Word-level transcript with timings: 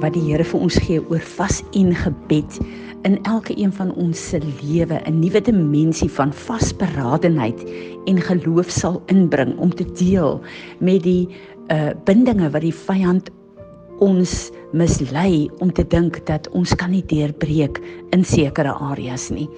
wat 0.00 0.14
die 0.16 0.22
Here 0.24 0.44
vir 0.44 0.60
ons 0.60 0.78
gee 0.80 1.00
oor 1.10 1.22
vas 1.36 1.60
en 1.76 1.92
gebed 1.94 2.60
in 3.08 3.16
elke 3.28 3.54
een 3.56 3.72
van 3.72 3.92
ons 3.96 4.20
se 4.30 4.40
lewe 4.40 5.00
'n 5.06 5.20
nuwe 5.20 5.40
dimensie 5.40 6.10
van 6.10 6.32
vasberadenheid 6.32 7.60
en 8.06 8.20
geloof 8.20 8.70
sal 8.70 9.02
inbring 9.06 9.58
om 9.58 9.74
te 9.74 9.84
deel 9.84 10.40
met 10.78 11.02
die 11.02 11.28
uh 11.70 11.92
bindinge 12.04 12.50
wat 12.50 12.62
die 12.62 12.74
vyand 12.74 13.30
ons 13.98 14.50
mislei 14.72 15.50
om 15.60 15.72
te 15.72 15.84
dink 15.86 16.26
dat 16.26 16.48
ons 16.48 16.74
kan 16.74 16.90
nie 16.90 17.04
deurbreek 17.06 17.80
in 18.10 18.24
sekere 18.24 18.72
areas 18.72 19.30
nie 19.30 19.48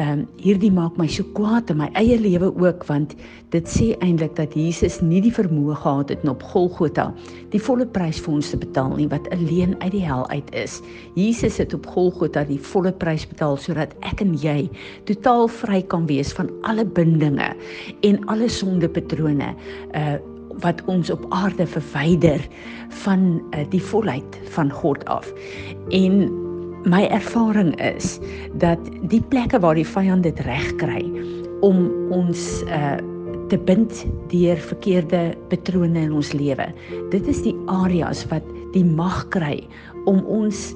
ehm 0.00 0.22
um, 0.22 0.26
hierdie 0.40 0.70
maak 0.72 0.96
my 0.96 1.06
so 1.06 1.24
kwaad 1.36 1.68
in 1.70 1.76
my 1.76 1.88
eie 2.00 2.16
lewe 2.16 2.48
ook 2.48 2.86
want 2.88 3.12
dit 3.52 3.66
sê 3.68 3.90
eintlik 4.00 4.32
dat 4.38 4.54
Jesus 4.56 5.00
nie 5.04 5.20
die 5.20 5.32
vermoë 5.34 5.76
gehad 5.82 6.08
het 6.14 6.24
op 6.28 6.42
Golgotha 6.48 7.10
die 7.52 7.60
volle 7.60 7.84
prys 7.84 8.20
vir 8.24 8.38
ons 8.38 8.52
te 8.54 8.56
betaal 8.56 8.94
nie 8.96 9.08
wat 9.12 9.28
alleen 9.36 9.76
uit 9.82 9.92
die 9.92 10.04
hel 10.06 10.24
uit 10.30 10.48
is. 10.56 10.80
Jesus 11.14 11.58
het 11.60 11.74
op 11.76 11.86
Golgotha 11.86 12.44
die 12.48 12.60
volle 12.72 12.92
prys 12.92 13.26
betaal 13.28 13.58
sodat 13.60 13.92
ek 14.00 14.24
en 14.24 14.32
jy 14.40 14.70
totaal 15.10 15.44
vry 15.60 15.82
kan 15.82 16.08
wees 16.08 16.32
van 16.32 16.48
alle 16.64 16.84
bindinge 16.88 17.52
en 18.02 18.22
alle 18.32 18.48
sondepatrone 18.48 19.52
uh 19.92 20.16
wat 20.60 20.82
ons 20.84 21.10
op 21.10 21.22
aarde 21.32 21.64
verwyder 21.66 22.42
van 23.02 23.40
uh, 23.56 23.62
die 23.72 23.80
volheid 23.82 24.36
van 24.52 24.68
God 24.70 25.00
af. 25.08 25.32
En 25.96 26.28
my 26.84 27.06
ervaring 27.14 27.74
is 27.80 28.18
dat 28.58 28.78
die 29.10 29.22
plekke 29.22 29.60
waar 29.62 29.78
die 29.78 29.86
vyand 29.86 30.26
dit 30.26 30.40
reg 30.46 30.74
kry 30.82 31.02
om 31.62 31.88
ons 32.14 32.62
uh 32.68 32.98
te 33.52 33.58
bind 33.68 33.92
deur 34.30 34.56
verkeerde 34.56 35.34
patrone 35.50 36.06
in 36.06 36.12
ons 36.16 36.30
lewe. 36.32 36.70
Dit 37.12 37.26
is 37.28 37.42
die 37.44 37.52
areas 37.68 38.22
wat 38.30 38.46
die 38.72 38.84
mag 38.86 39.26
kry 39.34 39.58
om 40.08 40.22
ons 40.24 40.70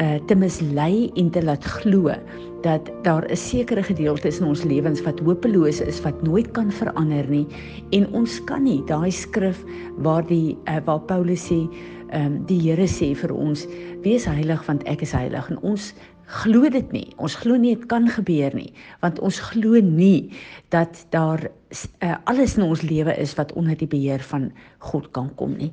uh 0.00 0.16
te 0.26 0.38
mislei 0.40 1.10
en 1.20 1.28
te 1.30 1.42
laat 1.44 1.66
glo 1.82 2.14
dat 2.62 2.88
daar 3.04 3.28
'n 3.28 3.36
sekere 3.36 3.82
gedeeltes 3.82 4.40
in 4.40 4.46
ons 4.46 4.64
lewens 4.64 5.02
wat 5.02 5.20
hopeloos 5.20 5.80
is 5.80 6.00
wat 6.02 6.22
nooit 6.22 6.50
kan 6.50 6.70
verander 6.72 7.28
nie 7.28 7.46
en 7.90 8.08
ons 8.12 8.44
kan 8.44 8.62
nie 8.62 8.82
daai 8.86 9.10
skrif 9.10 9.64
waar 9.98 10.26
die 10.26 10.56
uh, 10.68 10.78
waar 10.84 11.00
Paulus 11.00 11.52
sê 11.52 11.68
ehm 12.12 12.26
um, 12.26 12.34
die 12.46 12.60
Here 12.60 12.86
sê 12.88 13.12
vir 13.16 13.32
ons 13.32 13.66
wees 14.04 14.26
heilig 14.28 14.64
want 14.68 14.84
ek 14.90 15.04
is 15.06 15.14
heilig. 15.16 15.48
En 15.50 15.60
ons 15.64 15.92
glo 16.32 16.68
dit 16.72 16.92
nie. 16.92 17.06
Ons 17.16 17.36
glo 17.40 17.56
nie 17.60 17.74
dit 17.76 17.86
kan 17.88 18.08
gebeur 18.08 18.54
nie 18.56 18.70
want 19.02 19.20
ons 19.20 19.40
glo 19.50 19.80
nie 19.84 20.32
dat 20.72 21.04
daar 21.14 21.46
uh, 21.48 22.16
alles 22.30 22.56
in 22.56 22.66
ons 22.68 22.84
lewe 22.86 23.16
is 23.20 23.34
wat 23.38 23.52
onder 23.58 23.76
die 23.76 23.88
beheer 23.88 24.22
van 24.30 24.50
God 24.78 25.10
kan 25.16 25.32
kom 25.40 25.56
nie. 25.58 25.72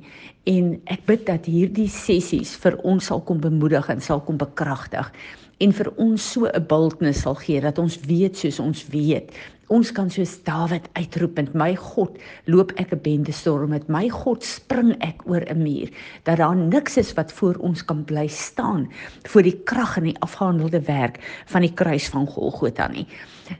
En 0.50 0.74
ek 0.90 1.06
bid 1.08 1.26
dat 1.28 1.46
hierdie 1.48 1.88
sessies 1.88 2.56
vir 2.64 2.80
ons 2.84 3.12
sal 3.12 3.22
kom 3.24 3.40
bemoedig 3.40 3.88
en 3.92 4.02
sal 4.04 4.24
kom 4.24 4.40
bekragtig 4.40 5.12
en 5.60 5.72
vir 5.76 5.88
ons 6.00 6.32
so 6.32 6.48
'n 6.48 6.66
bultnis 6.66 7.22
sal 7.22 7.34
gee 7.34 7.60
dat 7.60 7.78
ons 7.78 8.00
weet 8.08 8.36
soos 8.36 8.58
ons 8.60 8.86
weet. 8.92 9.30
Ons 9.70 9.92
kan 9.92 10.08
soos 10.10 10.32
Dawid 10.42 10.88
uitroep 10.98 11.36
met 11.36 11.52
my 11.54 11.74
God 11.76 12.16
loop 12.46 12.72
ek 12.76 12.92
'n 12.92 13.02
bende 13.02 13.32
storm 13.32 13.70
met 13.70 13.88
my 13.88 14.08
God 14.08 14.42
spring 14.42 14.96
ek 15.00 15.22
oor 15.26 15.44
'n 15.46 15.62
muur. 15.62 15.88
Dat 16.24 16.38
daar 16.38 16.56
niks 16.56 16.96
is 16.96 17.12
wat 17.12 17.32
voor 17.32 17.54
ons 17.60 17.84
kan 17.84 18.04
bly 18.04 18.26
staan 18.26 18.88
vir 19.24 19.42
die 19.42 19.60
krag 19.64 19.96
en 19.96 20.04
die 20.04 20.20
afgehandelde 20.20 20.80
werk 20.80 21.20
van 21.46 21.60
die 21.60 21.74
kruis 21.74 22.08
van 22.08 22.26
Golgotha 22.26 22.88
nie. 22.88 23.06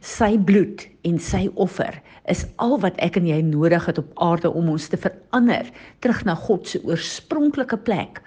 Sy 0.01 0.39
bloed 0.39 0.89
en 1.05 1.19
sy 1.19 1.51
offer 1.55 2.03
is 2.27 2.47
al 2.57 2.79
wat 2.81 2.97
ek 2.99 3.17
en 3.17 3.27
jy 3.27 3.41
nodig 3.43 3.87
het 3.87 3.99
op 3.99 4.11
aarde 4.15 4.51
om 4.51 4.69
ons 4.69 4.89
te 4.89 4.97
verander 4.97 5.71
terug 6.01 6.25
na 6.25 6.35
God 6.35 6.67
se 6.67 6.81
oorspronklike 6.83 7.77
plek 7.77 8.23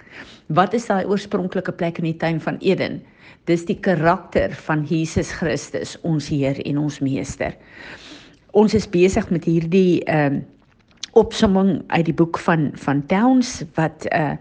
wat 0.47 0.73
is 0.73 0.85
daai 0.85 1.05
oorspronklike 1.05 1.71
plek 1.71 1.97
in 1.97 2.03
die 2.11 2.17
tuin 2.17 2.41
van 2.41 2.57
Eden? 2.59 3.01
Dis 3.45 3.65
die 3.65 3.79
karakter 3.79 4.53
van 4.67 4.85
Jesus 4.87 5.31
Christus, 5.31 5.97
ons 6.01 6.27
Heer 6.31 6.59
en 6.65 6.77
ons 6.77 6.99
Meester. 6.99 7.55
Ons 8.51 8.73
is 8.73 8.89
besig 8.89 9.29
met 9.29 9.45
hierdie 9.45 10.03
ehm 10.03 10.41
uh, 10.41 10.49
opsomming 11.13 11.83
uit 11.93 12.05
die 12.05 12.15
boek 12.17 12.39
van 12.41 12.71
van 12.73 13.03
Towns 13.05 13.61
wat 13.77 14.07
uh 14.09 14.33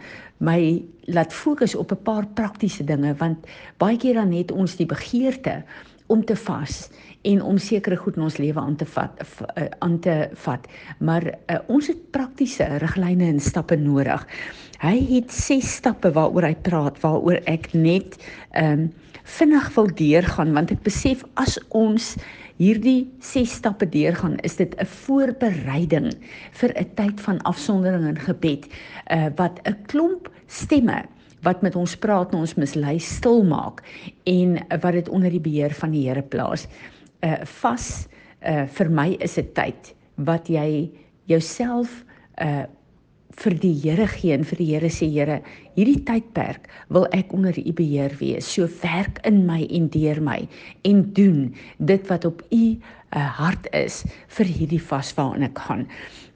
my 0.43 0.83
laat 1.15 1.33
fokus 1.33 1.75
op 1.75 1.93
'n 1.93 2.03
paar 2.03 2.27
praktiese 2.27 2.85
dinge 2.85 3.15
want 3.15 3.47
baie 3.77 3.97
keer 3.97 4.15
dan 4.15 4.33
het 4.33 4.51
ons 4.53 4.77
die 4.77 4.87
begeerte 4.87 5.63
om 6.07 6.25
te 6.25 6.37
vas 6.37 6.91
en 7.23 7.43
om 7.43 7.59
sekere 7.59 7.97
goed 7.97 8.17
in 8.17 8.23
ons 8.23 8.37
lewe 8.37 8.61
aan 8.61 8.77
te 8.77 8.87
vat 8.87 9.23
uh, 9.23 9.65
aan 9.79 9.99
te 9.99 10.29
vat. 10.33 10.67
Maar 10.99 11.25
uh, 11.27 11.59
ons 11.67 11.87
het 11.87 12.11
praktiese 12.11 12.65
riglyne 12.83 13.27
en 13.27 13.41
stappe 13.41 13.77
nodig 13.77 14.27
hy 14.83 14.99
het 15.13 15.31
ses 15.31 15.77
stappe 15.79 16.11
waaroor 16.13 16.49
hy 16.49 16.57
praat 16.67 16.99
waaroor 17.05 17.41
ek 17.51 17.73
net 17.75 18.19
ehm 18.51 18.89
um, 18.89 18.91
vinnig 19.39 19.69
wil 19.77 19.87
deurgaan 19.87 20.51
want 20.57 20.73
ek 20.75 20.81
besef 20.83 21.21
as 21.39 21.55
ons 21.79 22.17
hierdie 22.59 23.07
ses 23.23 23.53
stappe 23.61 23.87
deurgaan 23.87 24.35
is 24.43 24.57
dit 24.59 24.75
'n 24.75 24.87
voorbereiding 25.07 26.11
vir 26.59 26.71
'n 26.75 26.91
tyd 26.99 27.21
van 27.21 27.39
afsondering 27.47 28.05
en 28.09 28.19
gebed 28.19 28.67
uh, 28.67 29.31
wat 29.39 29.61
'n 29.65 29.79
klomp 29.87 30.29
stemme 30.47 31.07
wat 31.43 31.63
met 31.63 31.77
ons 31.77 31.97
praat 31.97 32.33
en 32.33 32.43
ons 32.43 32.55
mislei 32.55 32.99
stil 32.99 33.43
maak 33.45 33.83
en 34.25 34.59
wat 34.83 34.93
dit 34.93 35.09
onder 35.09 35.31
die 35.31 35.43
beheer 35.43 35.75
van 35.75 35.91
die 35.91 36.09
Here 36.09 36.23
plaas. 36.23 36.67
Uh 37.23 37.43
vas 37.63 38.09
uh 38.47 38.67
vir 38.67 38.91
my 38.91 39.17
is 39.21 39.39
'n 39.39 39.53
tyd 39.55 39.95
wat 40.17 40.49
jy 40.49 40.91
jouself 41.27 42.05
uh 42.39 42.67
vir 43.41 43.57
die 43.63 43.73
Here 43.83 44.07
gee 44.11 44.35
en 44.35 44.45
vir 44.49 44.61
die 44.61 44.69
Here 44.73 44.91
sê 44.93 45.09
Here, 45.11 45.41
hierdie 45.77 46.03
tydperk 46.07 46.69
wil 46.93 47.07
ek 47.17 47.33
onder 47.35 47.57
u 47.59 47.73
beheer 47.77 48.15
wees. 48.21 48.49
So 48.49 48.69
werk 48.83 49.21
in 49.29 49.45
my 49.49 49.63
en 49.71 49.89
deur 49.93 50.21
my 50.23 50.41
en 50.89 51.05
doen 51.17 51.47
dit 51.79 52.11
wat 52.11 52.27
op 52.29 52.43
u 52.51 52.63
uh, 53.17 53.27
hart 53.39 53.69
is 53.77 54.03
vir 54.37 54.53
hierdie 54.53 54.83
vas 54.83 55.13
waarin 55.17 55.49
ek 55.49 55.65
gaan. 55.67 55.87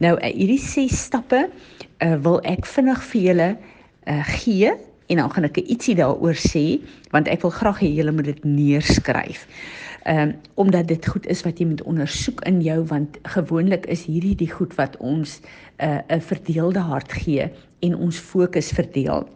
Nou 0.04 0.16
uh, 0.16 0.32
hierdie 0.32 0.60
ses 0.62 0.96
stappe 1.06 1.46
uh, 1.46 2.16
wil 2.24 2.40
ek 2.48 2.68
vinnig 2.68 3.02
vir 3.12 3.26
julle 3.30 3.50
uh, 3.56 4.22
gee 4.40 4.74
en 5.06 5.16
dan 5.22 5.30
gaan 5.30 5.48
ek 5.48 5.62
ietsie 5.62 5.96
daaroor 5.98 6.38
sê 6.38 6.80
want 7.14 7.28
ek 7.28 7.42
wil 7.46 7.54
graag 7.54 7.82
hê 7.84 7.90
julle 7.94 8.14
moet 8.14 8.32
dit 8.32 8.44
neerskryf 8.44 9.46
ehm 10.06 10.18
um, 10.22 10.34
omdat 10.54 10.86
dit 10.88 11.06
goed 11.06 11.26
is 11.26 11.42
wat 11.42 11.58
jy 11.58 11.66
moet 11.66 11.82
ondersoek 11.82 12.44
in 12.46 12.60
jou 12.62 12.78
want 12.90 13.18
gewoonlik 13.34 13.86
is 13.90 14.04
hierdie 14.06 14.36
die 14.38 14.50
goed 14.50 14.74
wat 14.78 14.96
ons 15.02 15.40
'n 15.82 16.02
uh, 16.10 16.20
verdeelde 16.20 16.80
hart 16.80 17.12
gee 17.12 17.50
en 17.80 17.96
ons 17.96 18.18
fokus 18.18 18.70
verdeel. 18.70 19.26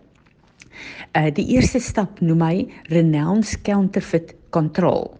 Uh 1.18 1.30
die 1.34 1.46
eerste 1.56 1.80
stap 1.80 2.20
noem 2.20 2.42
hy 2.42 2.56
renounce 2.94 3.58
counterfeit 3.66 4.34
control. 4.50 5.10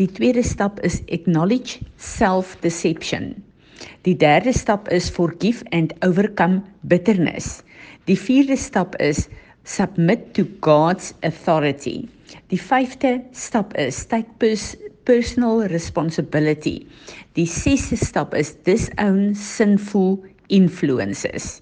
Die 0.00 0.08
tweede 0.08 0.42
stap 0.42 0.80
is 0.80 1.02
acknowledge 1.06 1.84
self 1.96 2.56
deception. 2.60 3.34
Die 4.02 4.16
derde 4.16 4.52
stap 4.52 4.88
is 4.88 5.10
forgive 5.10 5.64
and 5.70 5.92
overcome 6.06 6.62
bitterness. 6.80 7.62
Die 8.04 8.16
vierde 8.16 8.56
stap 8.56 8.96
is 8.96 9.28
submit 9.68 10.32
to 10.34 10.44
God's 10.64 11.12
authority. 11.22 12.08
Die 12.48 12.60
vyfde 12.60 13.20
stap 13.36 13.76
is 13.76 14.00
take 14.08 14.28
pers 14.40 14.72
personal 15.04 15.64
responsibility. 15.68 16.86
Die 17.36 17.46
sesde 17.48 17.96
stap 18.00 18.34
is 18.36 18.54
disown 18.64 19.34
sinful 19.36 20.18
influences. 20.52 21.60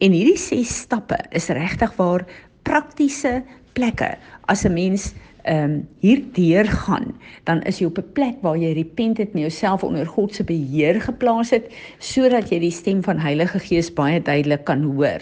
En 0.00 0.14
hierdie 0.14 0.38
ses 0.38 0.70
stappe 0.86 1.18
is 1.36 1.50
regtig 1.54 1.92
waar 1.98 2.24
praktiese 2.66 3.40
plekke 3.74 4.14
as 4.50 4.64
'n 4.64 4.74
mens 4.74 5.12
ehm 5.42 5.64
um, 5.64 5.88
hierdeur 6.00 6.66
gaan, 6.66 7.14
dan 7.44 7.62
is 7.62 7.78
jy 7.78 7.86
op 7.86 7.98
'n 7.98 8.12
plek 8.12 8.36
waar 8.42 8.56
jy 8.58 8.72
repent 8.72 9.18
het 9.18 9.32
en 9.34 9.40
jouself 9.40 9.84
onder 9.84 10.06
God 10.06 10.34
se 10.34 10.44
beheer 10.44 11.00
geplaas 11.00 11.50
het 11.50 11.72
sodat 11.98 12.50
jy 12.50 12.58
die 12.58 12.70
stem 12.70 13.02
van 13.02 13.18
Heilige 13.18 13.58
Gees 13.58 13.92
baie 13.92 14.22
duidelik 14.22 14.64
kan 14.64 14.82
hoor. 14.82 15.20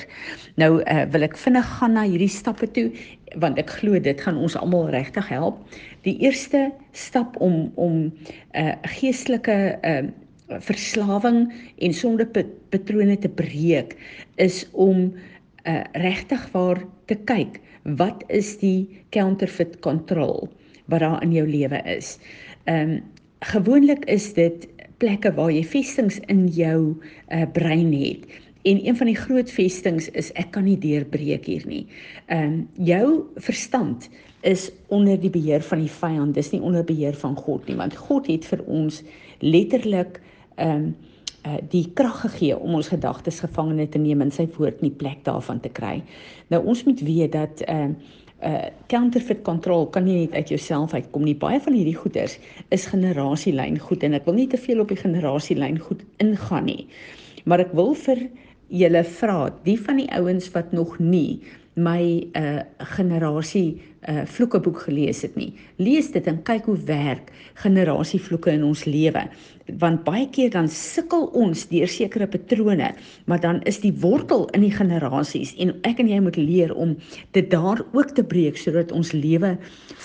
Nou 0.56 0.82
uh, 0.82 1.04
wil 1.10 1.22
ek 1.22 1.36
vinnig 1.36 1.66
gaan 1.78 1.92
na 1.92 2.02
hierdie 2.02 2.28
stappe 2.28 2.70
toe 2.70 2.90
want 3.36 3.58
ek 3.58 3.70
glo 3.70 3.98
dit 4.00 4.20
gaan 4.20 4.36
ons 4.36 4.56
almal 4.56 4.88
regtig 4.90 5.28
help. 5.28 5.58
Die 6.02 6.18
eerste 6.18 6.72
stap 6.92 7.36
om 7.40 7.72
om 7.74 7.92
'n 8.04 8.12
uh, 8.54 8.72
geestelike 8.82 9.78
uh, 9.82 10.08
verslawing 10.48 11.52
en 11.78 11.94
sondepatrone 11.94 13.18
te 13.18 13.28
breek 13.28 13.96
is 14.36 14.66
om 14.72 15.12
uh, 15.68 15.82
regtig 15.92 16.48
waar 16.52 16.80
te 17.06 17.16
kyk 17.28 17.60
wat 17.98 18.24
is 18.28 18.56
die 18.60 18.88
counterfeit 19.14 19.78
control 19.84 20.48
wat 20.88 21.04
daar 21.04 21.22
in 21.22 21.32
jou 21.36 21.46
lewe 21.48 21.80
is. 21.84 22.16
Ehm 22.64 22.98
um, 22.98 23.00
gewoonlik 23.38 24.02
is 24.10 24.32
dit 24.34 24.66
plekke 24.98 25.30
waar 25.36 25.52
jy 25.54 25.62
vestings 25.62 26.16
in 26.26 26.48
jou 26.50 26.96
uh, 27.30 27.44
brein 27.54 27.92
het. 27.94 28.24
En 28.66 28.80
een 28.82 28.96
van 28.98 29.06
die 29.06 29.16
groot 29.16 29.50
vestings 29.50 30.08
is 30.18 30.32
ek 30.34 30.50
kan 30.56 30.66
nie 30.66 30.78
deurbreek 30.78 31.46
hier 31.46 31.66
nie. 31.66 31.84
Ehm 32.26 32.42
um, 32.42 32.56
jou 32.74 33.22
verstand 33.36 34.08
is 34.40 34.70
onder 34.88 35.20
die 35.20 35.30
beheer 35.30 35.62
van 35.62 35.84
die 35.84 35.92
vyand, 35.92 36.34
dis 36.34 36.50
nie 36.50 36.62
onder 36.62 36.84
beheer 36.84 37.14
van 37.14 37.36
God 37.36 37.66
nie, 37.66 37.76
want 37.76 37.96
God 37.96 38.26
het 38.26 38.46
vir 38.48 38.64
ons 38.66 39.02
letterlik 39.38 40.20
ehm 40.56 40.88
um, 40.88 40.96
die 41.72 41.86
krag 41.98 42.20
gegee 42.26 42.56
om 42.56 42.76
ons 42.78 42.90
gedagtes 42.92 43.40
gevangene 43.44 43.88
te 43.88 44.00
neem 44.00 44.22
in 44.24 44.32
sy 44.34 44.48
woord 44.56 44.80
in 44.82 44.90
die 44.90 44.98
plek 45.00 45.24
daarvan 45.26 45.60
te 45.64 45.72
kry. 45.72 45.98
Nou 46.52 46.62
ons 46.64 46.84
moet 46.88 47.02
weet 47.04 47.34
dat 47.36 47.62
uh 47.68 47.90
uh 48.38 48.68
counterfeit 48.86 49.40
control 49.42 49.88
kan 49.90 50.04
nie 50.06 50.20
net 50.20 50.34
uit 50.34 50.52
jouself 50.52 50.94
uitkom 50.94 51.24
nie. 51.26 51.34
Baie 51.34 51.58
van 51.60 51.74
hierdie 51.74 51.96
goeders 51.98 52.36
is 52.74 52.86
generasielyn 52.86 53.80
goed 53.82 54.04
en 54.06 54.14
ek 54.14 54.28
wil 54.30 54.38
nie 54.38 54.46
te 54.46 54.60
veel 54.62 54.84
op 54.84 54.92
die 54.92 55.00
generasielyn 55.00 55.80
goed 55.82 56.04
ingaan 56.22 56.68
nie. 56.70 56.84
Maar 57.44 57.66
ek 57.66 57.74
wil 57.74 57.96
vir 57.98 58.28
julle 58.68 59.02
vra, 59.04 59.48
die 59.64 59.78
van 59.80 59.98
die 59.98 60.10
ouens 60.14 60.50
wat 60.54 60.72
nog 60.76 60.98
nie 61.02 61.40
my 61.78 62.02
uh 62.36 62.62
generasie 62.96 63.78
uh 64.08 64.24
vloekeboek 64.26 64.80
gelees 64.86 65.22
het 65.22 65.36
nie. 65.38 65.52
Lees 65.78 66.10
dit 66.14 66.26
en 66.30 66.40
kyk 66.46 66.66
hoe 66.70 66.76
werk 66.88 67.30
generasie 67.62 68.20
vloeke 68.22 68.52
in 68.54 68.64
ons 68.66 68.84
lewe. 68.88 69.24
Want 69.82 70.04
baie 70.06 70.26
keer 70.32 70.50
dan 70.54 70.68
sukkel 70.72 71.26
ons 71.36 71.66
deur 71.70 71.90
sekere 71.90 72.28
patrone, 72.30 72.92
maar 73.26 73.40
dan 73.40 73.60
is 73.68 73.80
die 73.82 73.92
wortel 74.02 74.46
in 74.56 74.64
die 74.64 74.72
generasies 74.74 75.54
en 75.60 75.74
ek 75.88 76.00
en 76.02 76.10
jy 76.10 76.20
moet 76.24 76.38
leer 76.40 76.74
om 76.74 76.96
dit 77.36 77.50
daar 77.52 77.82
ook 77.92 78.14
te 78.16 78.24
breek 78.24 78.58
sodat 78.58 78.94
ons 78.94 79.12
lewe 79.12 79.56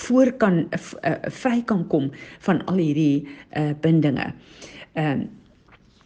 voor 0.05 0.33
kan 0.41 0.65
uh, 0.73 1.15
vry 1.43 1.61
kan 1.65 1.87
kom 1.87 2.11
van 2.47 2.65
al 2.65 2.81
hierdie 2.81 3.23
uh 3.57 3.71
bindinge. 3.81 4.33
Ehm 4.93 5.25
uh, 5.25 5.31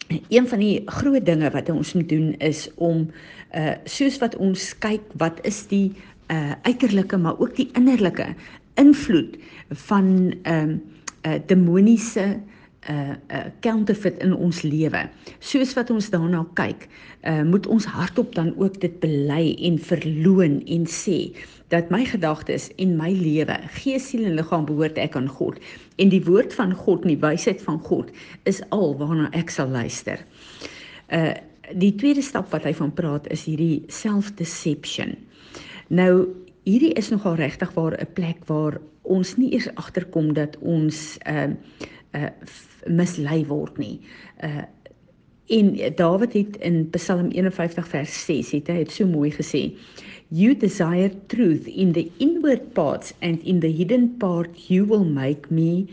Een 0.36 0.48
van 0.48 0.60
die 0.60 0.82
groot 0.86 1.26
dinge 1.26 1.50
wat 1.52 1.70
ons 1.70 1.94
moet 1.94 2.10
doen 2.10 2.36
is 2.40 2.68
om 2.76 3.08
uh 3.56 3.76
soos 3.88 4.18
wat 4.20 4.36
ons 4.36 4.74
kyk 4.84 5.04
wat 5.22 5.40
is 5.48 5.64
die 5.72 5.96
uh 6.32 6.54
uiterlike 6.68 7.18
maar 7.18 7.40
ook 7.40 7.56
die 7.56 7.70
innerlike 7.80 8.34
invloed 8.76 9.38
van 9.88 10.34
ehm 10.44 10.70
uh, 10.70 11.34
uh 11.34 11.40
demoniese 11.46 12.40
uh 12.90 13.16
uh 13.28 13.46
counterfeit 13.60 14.20
in 14.24 14.36
ons 14.36 14.62
lewe. 14.62 15.08
Soos 15.40 15.74
wat 15.74 15.90
ons 15.90 16.10
daarna 16.10 16.46
kyk, 16.54 16.88
uh 17.24 17.44
moet 17.44 17.68
ons 17.68 17.86
hardop 17.86 18.36
dan 18.36 18.54
ook 18.58 18.80
dit 18.82 19.00
bely 19.00 19.56
en 19.70 19.80
verloon 19.80 20.62
en 20.66 20.86
sê 20.88 21.34
dat 21.74 21.90
my 21.92 22.06
gedagtes 22.08 22.70
en 22.80 22.96
my 23.00 23.12
lewe, 23.12 23.58
gees, 23.76 24.08
siel 24.10 24.26
en 24.30 24.38
liggaam 24.40 24.66
behoort 24.70 24.98
ek 25.02 25.18
aan 25.20 25.28
God 25.28 25.60
en 26.00 26.12
die 26.14 26.24
woord 26.24 26.56
van 26.56 26.74
God 26.76 27.04
en 27.04 27.12
die 27.16 27.24
wysheid 27.24 27.62
van 27.66 27.80
God 27.84 28.12
is 28.50 28.62
al 28.76 28.96
waarna 29.00 29.28
ek 29.38 29.52
sal 29.54 29.72
luister. 29.74 30.24
Uh 31.12 31.36
die 31.76 31.92
tweede 32.00 32.22
stap 32.24 32.48
wat 32.56 32.64
hy 32.64 32.72
van 32.72 32.94
praat 32.96 33.26
is 33.28 33.42
hierdie 33.44 33.82
self-deception. 33.92 35.18
Nou 35.92 36.30
hierdie 36.64 36.94
is 36.96 37.10
nogal 37.12 37.36
regtig 37.36 37.74
waar 37.76 37.98
'n 38.00 38.08
plek 38.16 38.46
waar 38.48 38.80
ons 39.04 39.36
nie 39.36 39.52
eers 39.52 39.68
agterkom 39.76 40.32
dat 40.34 40.56
ons 40.64 41.18
uh 41.28 41.52
uh 42.16 42.32
mislei 42.88 43.44
word 43.46 43.78
nie. 43.78 44.00
Uh 44.40 44.64
en 45.48 45.96
Dawid 45.96 46.34
het 46.34 46.58
in 46.58 46.90
Psalm 46.90 47.30
51 47.32 47.88
vers 47.88 48.26
6 48.26 48.52
het 48.52 48.68
hy 48.68 48.80
het 48.84 48.92
so 48.92 49.08
mooi 49.08 49.32
gesê 49.32 49.72
You 50.30 50.56
desire 50.56 51.10
truth 51.30 51.70
in 51.70 51.94
the 51.94 52.12
inward 52.20 52.74
parts 52.76 53.14
and 53.22 53.40
in 53.44 53.62
the 53.62 53.72
hidden 53.72 54.20
part 54.20 54.70
you 54.70 54.84
will 54.84 55.06
make 55.06 55.50
me 55.50 55.88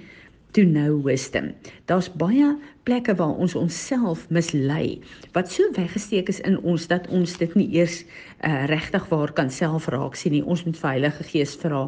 to 0.55 0.65
know 0.65 0.97
wisdom. 0.97 1.55
Daar's 1.87 2.09
baie 2.11 2.57
plekke 2.83 3.15
waar 3.15 3.39
ons 3.39 3.55
onsself 3.55 4.27
mislei 4.35 4.99
wat 5.37 5.55
so 5.55 5.71
weggesteek 5.79 6.29
is 6.29 6.41
in 6.43 6.59
ons 6.67 6.89
dat 6.91 7.07
ons 7.15 7.37
dit 7.39 7.55
nie 7.55 7.69
eers 7.79 8.01
uh, 8.03 8.67
regtig 8.71 9.07
waar 9.13 9.31
kan 9.39 9.51
self 9.55 9.87
raak 9.95 10.19
sien 10.19 10.35
nie. 10.35 10.43
Ons 10.43 10.65
moet 10.67 10.83
Heilige 10.83 11.27
Gees 11.31 11.55
vra 11.63 11.87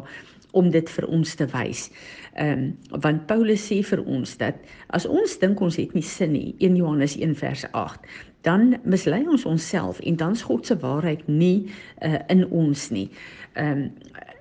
om 0.51 0.69
dit 0.71 0.89
vir 0.89 1.07
ons 1.07 1.35
te 1.35 1.47
wys. 1.53 1.87
Ehm 2.37 2.63
um, 2.67 3.01
want 3.03 3.25
Paulus 3.27 3.65
sê 3.69 3.81
vir 3.83 4.03
ons 4.05 4.37
dat 4.37 4.55
as 4.95 5.05
ons 5.05 5.37
dink 5.41 5.61
ons 5.61 5.75
het 5.75 5.93
nie 5.97 6.05
sin 6.05 6.31
nie, 6.35 6.55
1 6.59 6.77
Johannes 6.77 7.17
1 7.17 7.35
vers 7.35 7.65
8, 7.71 8.07
dan 8.47 8.77
mislei 8.85 9.23
ons 9.27 9.45
onsself 9.45 9.99
en 9.99 10.15
dan's 10.15 10.45
God 10.47 10.65
se 10.65 10.77
waarheid 10.79 11.27
nie 11.27 11.67
uh, 12.01 12.19
in 12.29 12.45
ons 12.51 12.89
nie. 12.91 13.09
Ehm 13.55 13.87
um, 13.87 13.91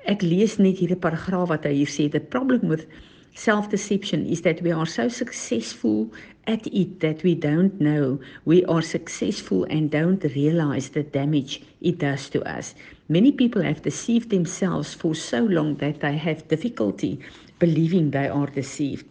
ek 0.06 0.22
lees 0.22 0.52
net 0.62 0.78
hierdie 0.78 1.00
paragraaf 1.02 1.48
wat 1.50 1.64
hy 1.66 1.72
hier 1.80 1.90
sê, 1.90 2.04
the 2.06 2.20
problem 2.20 2.68
with 2.70 2.86
self-deception 3.34 4.24
is 4.24 4.42
that 4.42 4.62
we 4.62 4.70
are 4.72 4.86
so 4.86 5.08
successful 5.08 6.06
at 6.46 6.66
it 6.66 7.00
that 7.00 7.22
we 7.22 7.34
don't 7.34 7.80
know 7.80 8.18
we 8.44 8.64
are 8.66 8.82
successful 8.82 9.66
and 9.68 9.90
don't 9.90 10.22
realize 10.34 10.90
the 10.90 11.02
damage 11.02 11.60
it 11.80 11.98
does 11.98 12.30
to 12.30 12.42
us. 12.48 12.74
Many 13.08 13.32
people 13.32 13.62
have 13.62 13.82
deceived 13.82 14.30
themselves 14.30 14.94
for 14.94 15.14
so 15.14 15.44
long 15.44 15.76
that 15.76 16.00
they 16.00 16.16
have 16.16 16.48
difficulty 16.48 17.18
believing 17.58 18.10
they 18.10 18.28
are 18.28 18.50
deceived. 18.50 19.06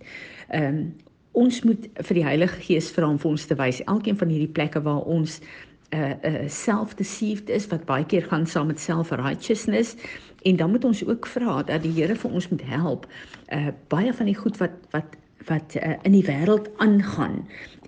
Um 0.53 0.94
ons 1.36 1.62
moet 1.68 1.89
vir 2.07 2.15
die 2.15 2.24
Heilige 2.24 2.62
Gees 2.63 2.88
vra 2.95 3.09
om 3.12 3.18
vir 3.19 3.33
ons 3.33 3.44
te 3.44 3.56
wys 3.59 3.81
elkeen 3.92 4.15
van 4.15 4.30
hierdie 4.31 4.53
plekke 4.56 4.80
waar 4.86 5.03
ons 5.03 5.42
uh 5.92 6.13
uh 6.24 6.45
self-deceived 6.47 7.51
is 7.51 7.68
wat 7.71 7.83
baie 7.89 8.06
keer 8.07 8.24
gaan 8.31 8.47
saam 8.47 8.71
met 8.71 8.80
self-righteousness 8.80 9.98
en 10.48 10.56
dan 10.56 10.71
moet 10.71 10.88
ons 10.88 11.03
ook 11.03 11.27
vra 11.27 11.62
dat 11.68 11.83
die 11.83 11.91
Here 11.98 12.15
vir 12.15 12.31
ons 12.31 12.48
moet 12.53 12.63
help. 12.71 13.07
Uh 13.51 13.74
baie 13.91 14.13
van 14.13 14.31
die 14.31 14.38
goed 14.39 14.59
wat 14.63 14.80
wat 14.95 15.19
wat 15.45 15.75
uh, 15.77 15.94
in 16.07 16.15
die 16.15 16.25
wêreld 16.25 16.69
aangaan 16.81 17.44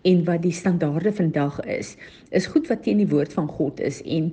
en 0.06 0.24
wat 0.28 0.44
die 0.44 0.54
standaarde 0.54 1.14
vandag 1.14 1.60
is, 1.66 1.96
is 2.30 2.46
goed 2.46 2.68
wat 2.70 2.84
teen 2.86 3.02
die 3.02 3.10
woord 3.10 3.34
van 3.34 3.48
God 3.48 3.80
is 3.80 4.02
en 4.06 4.30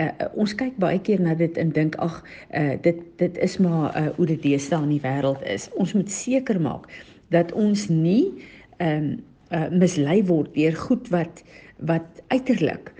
uh, 0.00 0.10
ons 0.34 0.54
kyk 0.58 0.76
baie 0.82 0.98
keer 1.02 1.20
na 1.22 1.34
dit 1.38 1.58
en 1.60 1.70
dink 1.74 1.96
ag 2.02 2.20
uh, 2.54 2.74
dit 2.82 3.02
dit 3.20 3.38
is 3.38 3.58
maar 3.62 3.94
uh, 3.96 4.08
hoe 4.16 4.26
dit 4.26 4.42
deesdae 4.42 4.82
in 4.82 4.96
die 4.96 5.04
wêreld 5.04 5.42
is. 5.48 5.68
Ons 5.80 5.94
moet 5.94 6.10
seker 6.10 6.60
maak 6.60 6.90
dat 7.34 7.52
ons 7.52 7.88
nie 7.92 8.32
ehm 8.78 9.14
um, 9.14 9.14
uh, 9.54 9.68
mislei 9.70 10.22
word 10.26 10.54
deur 10.54 10.74
goed 10.86 11.08
wat 11.14 11.44
wat 11.78 12.22
uiterlik 12.32 12.90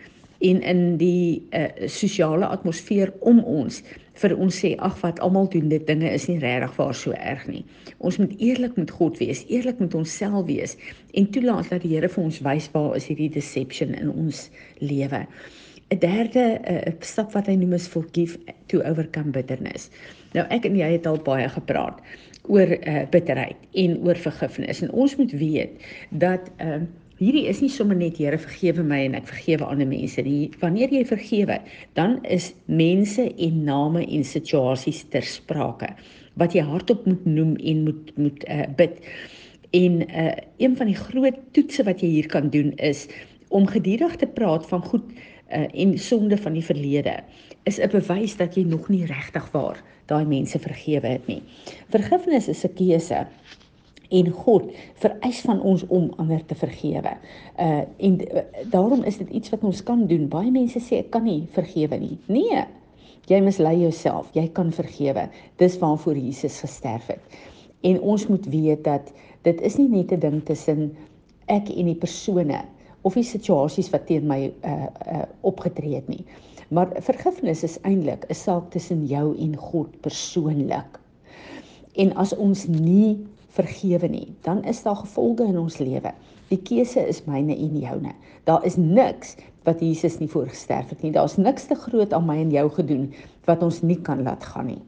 en 0.44 0.60
in 0.62 0.82
die 1.00 1.42
uh, 1.56 1.88
sosiale 1.88 2.46
atmosfeer 2.46 3.12
om 3.20 3.40
ons 3.40 3.80
vir 4.20 4.34
ons 4.38 4.58
sê 4.62 4.74
ag 4.86 4.98
wat 5.02 5.20
almal 5.24 5.48
doen 5.50 5.70
dit 5.72 5.86
dinge 5.88 6.10
is 6.10 6.28
nie 6.30 6.38
regtig 6.42 6.76
waar 6.78 6.94
so 6.94 7.14
erg 7.16 7.46
nie. 7.50 7.64
Ons 7.98 8.20
moet 8.22 8.34
eerlik 8.38 8.76
met 8.78 8.92
God 8.94 9.18
wees, 9.18 9.42
eerlik 9.48 9.80
met 9.82 9.94
onsself 9.98 10.46
wees 10.46 10.76
en 11.18 11.30
toelaat 11.34 11.72
dat 11.72 11.82
die 11.82 11.94
Here 11.96 12.10
vir 12.10 12.24
ons 12.24 12.40
wys 12.44 12.68
waar 12.74 12.94
is 12.98 13.08
hierdie 13.10 13.32
deception 13.34 13.94
in 13.98 14.12
ons 14.12 14.48
lewe. 14.78 15.24
'n 15.94 15.98
Derde 16.02 16.58
uh, 16.66 16.92
stap 17.00 17.32
wat 17.32 17.46
hy 17.46 17.54
noem 17.60 17.72
is 17.78 17.88
forgive 17.88 18.38
to 18.66 18.82
overcome 18.82 19.30
bitterness. 19.30 19.90
Nou 20.34 20.46
ek 20.50 20.66
en 20.66 20.76
jy 20.76 20.90
het 20.96 21.06
al 21.06 21.20
baie 21.22 21.48
gepraat 21.48 22.02
oor 22.50 22.74
uh, 22.74 23.04
bitterheid 23.10 23.56
en 23.72 23.96
oor 24.04 24.18
vergifnis 24.18 24.82
en 24.82 24.90
ons 24.92 25.16
moet 25.16 25.32
weet 25.32 25.80
dat 26.10 26.50
uh, 26.60 26.82
Hierdie 27.14 27.44
is 27.46 27.60
nie 27.62 27.70
sommer 27.70 27.94
net 27.94 28.16
Here 28.18 28.38
vergewe 28.42 28.82
my 28.82 28.96
en 29.06 29.12
ek 29.14 29.28
vergewe 29.28 29.68
ander 29.70 29.86
mense 29.86 30.22
nie. 30.26 30.48
Wanneer 30.58 30.90
jy 30.90 31.04
vergewe, 31.06 31.60
dan 31.94 32.16
is 32.26 32.48
mense 32.66 33.28
en 33.30 33.60
name 33.68 34.02
en 34.02 34.26
situasies 34.26 35.04
ter 35.12 35.22
sprake 35.22 35.92
wat 36.42 36.56
jy 36.58 36.64
hardop 36.66 37.04
moet 37.06 37.22
noem 37.30 37.52
en 37.62 37.84
moet 37.86 38.10
moet 38.18 38.42
uh, 38.50 38.66
bid. 38.80 38.98
En 39.78 40.02
uh, 40.02 40.32
een 40.58 40.74
van 40.74 40.90
die 40.90 40.98
groot 40.98 41.38
toetse 41.54 41.86
wat 41.86 42.02
jy 42.02 42.10
hier 42.16 42.28
kan 42.34 42.50
doen 42.50 42.74
is 42.82 43.06
om 43.54 43.70
gedurig 43.70 44.18
te 44.18 44.26
praat 44.26 44.66
van 44.66 44.82
goed 44.82 45.14
uh, 45.52 45.66
en 45.72 45.98
sonde 45.98 46.36
van 46.36 46.52
die 46.52 46.64
verlede. 46.64 47.18
Is 47.62 47.80
'n 47.80 47.90
bewys 47.90 48.36
dat 48.36 48.54
jy 48.54 48.64
nog 48.64 48.88
nie 48.88 49.04
regtig 49.06 49.50
waar 49.52 49.82
daai 50.06 50.24
mense 50.24 50.58
vergewe 50.58 51.06
het 51.06 51.26
nie. 51.26 51.42
Vergifnis 51.88 52.48
is 52.48 52.64
'n 52.64 52.74
keuse 52.74 53.26
en 54.08 54.30
God 54.30 54.70
vereis 54.94 55.40
van 55.40 55.60
ons 55.60 55.86
om 55.86 56.12
ander 56.16 56.44
te 56.44 56.54
vergewe. 56.54 57.16
Uh 57.58 57.82
en 57.98 58.20
uh, 58.20 58.42
daarom 58.70 59.02
is 59.02 59.16
dit 59.16 59.30
iets 59.30 59.50
wat 59.50 59.64
ons 59.64 59.82
kan 59.82 60.06
doen. 60.06 60.28
Baie 60.28 60.50
mense 60.50 60.80
sê 60.80 61.00
ek 61.02 61.10
kan 61.10 61.24
nie 61.24 61.46
vergewe 61.52 61.96
nie. 61.96 62.18
Nee. 62.26 62.64
Jy 63.26 63.40
mislei 63.40 63.78
jouself. 63.80 64.28
Jy 64.32 64.48
kan 64.52 64.72
vergewe. 64.72 65.28
Dis 65.56 65.78
waarvoor 65.78 66.16
Jesus 66.16 66.60
gesterf 66.60 67.06
het. 67.06 67.20
En 67.80 68.00
ons 68.00 68.26
moet 68.26 68.46
weet 68.46 68.84
dat 68.84 69.12
dit 69.42 69.60
is 69.60 69.76
nie 69.76 69.88
net 69.88 70.12
'n 70.12 70.20
ding 70.20 70.44
tussen 70.44 70.96
ek 71.46 71.68
en 71.68 71.86
die 71.86 72.00
persone 72.00 72.64
of 73.04 73.16
die 73.18 73.26
situasies 73.26 73.90
wat 73.92 74.06
teen 74.08 74.26
my 74.28 74.40
uh 74.64 74.88
uh 75.12 75.22
opgetree 75.44 75.94
het 75.98 76.08
nie. 76.08 76.24
Maar 76.74 76.94
vergifnis 77.04 77.62
is 77.62 77.78
eintlik 77.84 78.24
'n 78.28 78.34
saak 78.34 78.70
tussen 78.70 79.06
jou 79.06 79.36
en 79.38 79.56
God 79.56 80.00
persoonlik. 80.00 80.98
En 81.94 82.14
as 82.16 82.32
ons 82.34 82.66
nie 82.66 83.26
vergewe 83.54 84.08
nie, 84.08 84.34
dan 84.42 84.64
is 84.64 84.82
daar 84.82 84.96
gevolge 84.96 85.44
in 85.44 85.58
ons 85.58 85.78
lewe. 85.78 86.12
Die 86.48 86.58
keuse 86.58 87.06
is 87.08 87.24
myne 87.24 87.56
en 87.56 87.78
joune. 87.78 88.12
Daar 88.44 88.64
is 88.64 88.76
niks 88.76 89.36
wat 89.64 89.80
Jesus 89.80 90.18
nie 90.18 90.28
voorgesterf 90.28 90.88
het 90.88 91.02
nie. 91.02 91.12
Daar's 91.12 91.36
niks 91.36 91.68
te 91.70 91.74
groot 91.74 92.12
aan 92.12 92.26
my 92.26 92.36
en 92.40 92.50
jou 92.50 92.66
gedoen 92.70 93.12
wat 93.44 93.62
ons 93.62 93.82
nie 93.82 94.00
kan 94.00 94.22
laat 94.22 94.44
gaan 94.44 94.66
nie. 94.66 94.82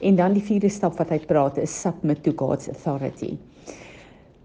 En 0.00 0.16
dan 0.16 0.32
die 0.32 0.42
vierde 0.42 0.68
stap 0.68 0.98
wat 0.98 1.12
hy 1.14 1.18
praat 1.18 1.58
is 1.62 1.80
submit 1.80 2.22
to 2.22 2.32
God's 2.36 2.68
authority. 2.68 3.36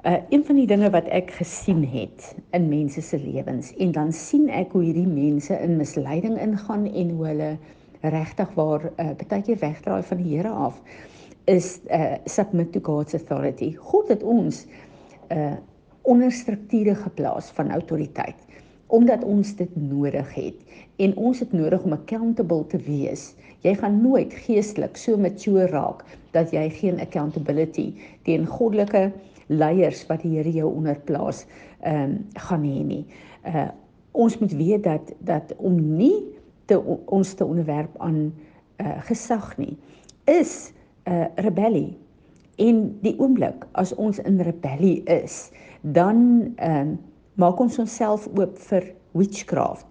Uh 0.05 0.17
een 0.29 0.45
van 0.45 0.55
die 0.55 0.67
dinge 0.67 0.89
wat 0.93 1.07
ek 1.09 1.31
gesien 1.39 1.81
het 1.89 2.35
in 2.53 2.67
mense 2.69 3.01
se 3.01 3.17
lewens 3.17 3.71
en 3.81 3.91
dan 3.91 4.11
sien 4.13 4.49
ek 4.49 4.71
hoe 4.71 4.83
hierdie 4.83 5.07
mense 5.07 5.57
in 5.57 5.77
misleiding 5.77 6.37
ingaan 6.39 6.85
en 6.85 7.09
hoe 7.09 7.25
hulle 7.25 7.57
regtig 8.01 8.51
waar 8.53 8.85
uh, 8.85 9.09
baie 9.27 9.41
keer 9.41 9.57
wegdraai 9.57 10.03
van 10.03 10.21
die 10.21 10.35
Here 10.35 10.53
af 10.53 10.77
is 11.45 11.79
uh 11.89 12.13
submit 12.25 12.71
to 12.71 12.79
God's 12.83 13.13
authority. 13.17 13.73
God 13.75 14.13
het 14.13 14.23
ons 14.23 14.65
uh 15.33 15.55
onder 16.01 16.31
strukture 16.31 16.95
geplaas 16.95 17.49
van 17.51 17.71
autoriteit 17.71 18.45
omdat 18.87 19.23
ons 19.23 19.55
dit 19.55 19.75
nodig 19.75 20.29
het 20.33 20.77
en 20.95 21.15
ons 21.15 21.39
het 21.39 21.51
nodig 21.51 21.83
om 21.83 21.91
accountable 21.97 22.67
te 22.67 22.77
wees. 22.77 23.33
Jy 23.65 23.73
gaan 23.81 23.97
nooit 24.01 24.33
geestelik 24.45 24.97
so 24.97 25.17
mature 25.17 25.65
raak 25.67 26.05
dat 26.31 26.53
jy 26.55 26.69
geen 26.69 27.01
accountability 27.03 27.91
teen 28.23 28.45
goddelike 28.45 29.09
leiers 29.47 30.05
wat 30.07 30.21
die 30.21 30.35
Here 30.37 30.51
jou 30.51 30.71
onderplaas 30.73 31.45
ehm 31.79 32.03
um, 32.03 32.17
gaan 32.33 32.63
hê 32.63 32.83
nie. 32.83 33.05
Uh 33.45 33.69
ons 34.17 34.37
moet 34.41 34.53
weet 34.57 34.83
dat 34.83 35.13
dat 35.19 35.53
om 35.57 35.75
nie 35.97 36.25
te 36.65 36.79
ons 37.05 37.33
te 37.33 37.45
onderwerp 37.45 37.97
aan 37.97 38.33
uh 38.81 38.97
gesag 39.05 39.57
nie 39.57 39.77
is 40.25 40.73
'n 41.05 41.11
uh, 41.11 41.25
rebellie. 41.35 41.97
En 42.55 42.97
die 43.01 43.19
oomblik 43.19 43.67
as 43.71 43.95
ons 43.95 44.19
in 44.19 44.41
rebellie 44.41 45.03
is, 45.03 45.51
dan 45.81 46.51
ehm 46.55 46.87
uh, 46.87 46.97
maak 47.33 47.59
ons 47.59 47.79
onsself 47.79 48.27
oop 48.35 48.57
vir 48.59 48.93
witchcraft. 49.11 49.85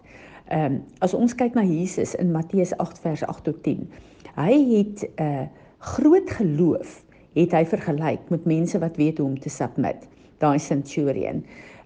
Ehm 0.49 0.65
um, 0.73 0.83
as 0.99 1.15
ons 1.15 1.35
kyk 1.35 1.55
na 1.55 1.63
Jesus 1.63 2.15
in 2.15 2.33
Matteus 2.33 2.77
8 2.77 2.99
vers 2.99 3.23
8 3.23 3.45
tot 3.45 3.63
10. 3.63 3.89
Hy 4.35 4.77
het 4.77 5.09
'n 5.17 5.23
uh, 5.23 5.47
groot 5.79 6.31
geloof 6.31 7.05
het 7.37 7.53
hy 7.53 7.65
vergelyk 7.69 8.31
met 8.33 8.49
mense 8.49 8.79
wat 8.81 8.97
weet 8.97 9.21
hoe 9.21 9.29
om 9.29 9.39
te 9.41 9.53
submit. 9.53 10.09
Daai 10.43 10.59
centurion. 10.59 11.45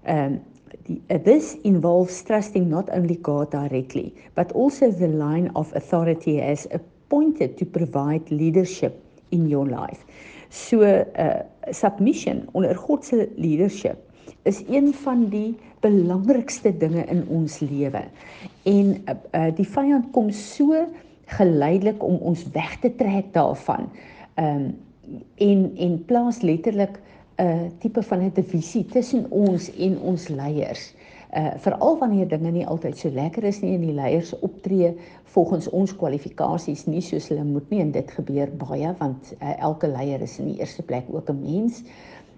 Um, 0.09 0.41
the, 0.87 1.01
uh, 1.11 1.19
this 1.19 1.57
involves 1.67 2.23
trusting 2.23 2.69
not 2.71 2.91
only 2.91 3.19
God 3.23 3.51
directly 3.51 4.15
but 4.35 4.53
also 4.53 4.91
the 4.91 5.09
line 5.09 5.51
of 5.55 5.73
authority 5.75 6.41
as 6.41 6.67
appointed 6.71 7.57
to 7.59 7.65
provide 7.65 8.31
leadership 8.31 8.95
in 9.31 9.49
your 9.49 9.67
life. 9.67 10.05
So 10.51 10.83
uh 10.83 11.43
submission 11.71 12.49
onder 12.53 12.75
God 12.75 13.05
se 13.05 13.29
leadership 13.37 13.99
is 14.43 14.65
een 14.69 14.95
van 14.95 15.29
die 15.29 15.55
belangrikste 15.81 16.73
dinge 16.77 17.05
in 17.05 17.23
ons 17.29 17.59
lewe. 17.59 18.03
En 18.63 18.87
uh, 19.05 19.15
uh 19.35 19.51
die 19.55 19.69
vyand 19.69 20.11
kom 20.11 20.31
so 20.31 20.87
geleidelik 21.39 22.03
om 22.03 22.19
ons 22.27 22.43
weg 22.55 22.79
te 22.83 22.91
trek 22.97 23.31
daarvan. 23.33 23.91
Um, 24.35 24.73
en 25.35 25.71
en 25.77 26.05
plaas 26.05 26.41
letterlik 26.41 27.01
'n 27.41 27.43
uh, 27.43 27.67
tipe 27.79 28.03
van 28.03 28.23
'n 28.23 28.33
divisie 28.35 28.85
tussen 28.85 29.31
ons 29.31 29.75
en 29.77 30.01
ons 30.01 30.29
leiers. 30.29 30.95
Uh 31.37 31.55
veral 31.57 31.99
wanneer 31.99 32.29
dinge 32.29 32.51
nie 32.51 32.67
altyd 32.67 32.99
so 32.99 33.11
lekker 33.11 33.45
is 33.45 33.61
nie 33.61 33.75
en 33.75 33.81
die 33.81 33.95
leiers 33.95 34.39
optree 34.39 34.95
volgens 35.25 35.69
ons 35.69 35.97
kwalifikasies 35.97 36.87
nie 36.87 37.01
soos 37.01 37.29
hulle 37.29 37.45
moet 37.45 37.71
nie 37.71 37.81
en 37.81 37.91
dit 37.91 38.11
gebeur 38.11 38.51
baie 38.59 38.95
want 38.99 39.35
uh, 39.39 39.55
elke 39.59 39.89
leier 39.89 40.21
is 40.21 40.39
in 40.39 40.51
die 40.51 40.59
eerste 40.59 40.83
plek 40.83 41.05
ook 41.09 41.31
'n 41.31 41.41
mens. 41.43 41.83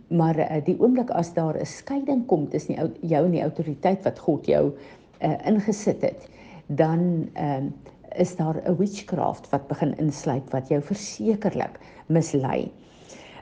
Maar 0.09 0.39
uh, 0.39 0.65
die 0.65 0.77
oomblik 0.81 1.11
as 1.11 1.35
daar 1.35 1.57
'n 1.61 1.67
skeiding 1.67 2.27
kom 2.27 2.49
tussen 2.49 2.93
jou 3.01 3.25
en 3.25 3.31
die 3.31 3.43
autoriteit 3.43 4.05
wat 4.05 4.19
God 4.19 4.47
jou 4.47 4.73
uh, 5.23 5.47
ingesit 5.47 6.03
het, 6.03 6.29
dan 6.67 7.29
ehm 7.33 7.67
uh, 7.67 7.92
is 8.17 8.37
daar 8.37 8.61
'n 8.65 8.77
witchcraft 8.77 9.49
wat 9.51 9.69
begin 9.69 9.95
insluit 9.99 10.51
wat 10.51 10.69
jou 10.69 10.81
versekerlik 10.83 11.79
mislei. 12.07 12.71